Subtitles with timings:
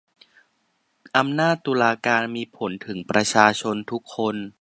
[1.17, 4.35] อำนาจตุลาการมีผลถึงประชาชนทุกคน